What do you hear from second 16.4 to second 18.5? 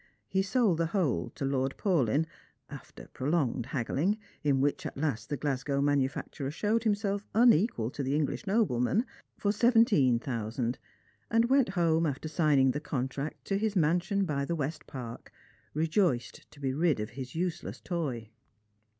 to be rid of his useless toy.